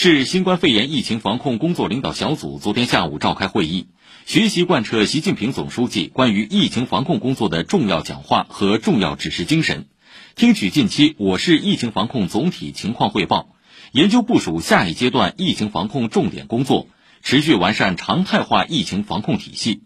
[0.00, 3.88] 市新冠肺炎疫情防控工作领导小组昨天下午召开会议，
[4.26, 9.88] 学习贯彻习近平总书记关于疫情防控工作的重要讲话和重要指示精神，
[10.36, 13.56] 听取近期我市疫情防控总体情况汇报，
[13.90, 16.86] 研究部署下一阶段疫情防控重点工作，
[17.24, 19.82] 持续完善常态化疫情防控体系。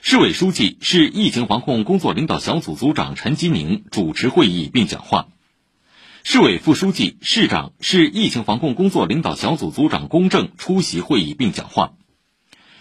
[0.00, 5.26] 市委书记、市疫情防控工作领导小组组长陈吉宁主持会议并讲话。
[6.22, 11.94] 市委副书记、市长、市疫情防控工作领导小组组长龚正出席会议并讲话。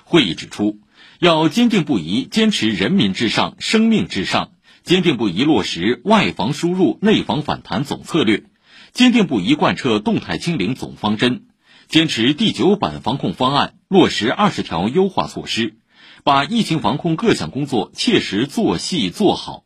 [0.03, 0.79] 会议指出，
[1.19, 4.51] 要坚定不移坚持人民至上、生命至上，
[4.83, 8.43] 坚定不移落实外防输入、内防反弹总策略，
[8.91, 11.45] 坚定不移贯彻动态清零总方针，
[11.87, 15.77] 坚持第九版防控方案，落实二十条优化措施，
[16.25, 19.63] 把疫情防控各项工作切实做细做好，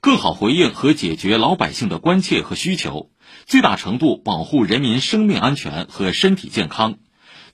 [0.00, 3.10] 更好回应和解决老百姓的关切和需求。
[3.44, 6.98] 最大程度保护人民生命安全和身体健康，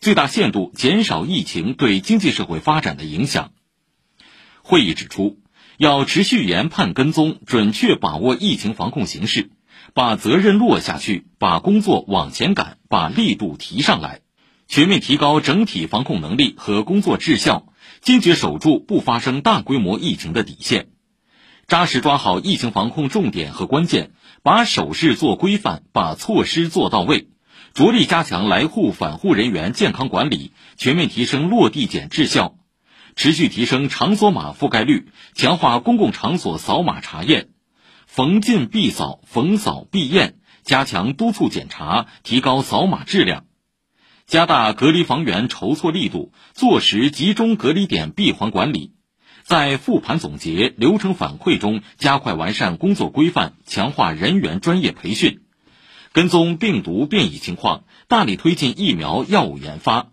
[0.01, 3.53] 最大限度减少疫情对经济社会发展的影响。
[4.63, 5.41] 会议指出，
[5.77, 9.51] 要持续研判跟踪，准确把握疫情防控形势，
[9.95, 14.21] 把责任落下去，把工作往前赶，把力度提上来，
[14.69, 17.67] 全面提高整体防控能力和工作质效，
[18.01, 20.89] 坚决守住不发生大规模疫情的底线。
[21.73, 24.11] 扎实抓好疫情防控重点和关键，
[24.43, 27.29] 把守势做规范，把措施做到位，
[27.73, 32.57] 着力加强来沪返沪人员健康管理，全面提升落地检质效，
[33.17, 37.49] 持续提升场所码覆盖率，强化公共场所扫码查验，
[38.07, 40.35] 逢进必扫，逢扫必验，
[40.65, 43.47] 加强督促检查，提高扫码质量，
[44.27, 48.93] 加大隔离房源筹措力度，做实集中隔离点闭环管理。
[49.45, 55.41] 在复盘总结、流程反馈中，加快完善工作规范，强化人员专业培训，
[56.13, 60.09] 跟踪病毒变异情况，大力推进疫苗药物研发，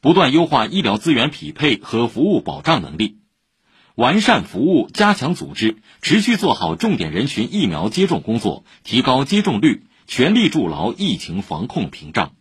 [0.00, 3.18] 不断优化医疗资源匹配和服务保障能力，
[3.94, 12.32] 完善服务，加强组织，持续做好重点人群疫苗接种工作，提高接种率，全力筑牢疫情防控屏障。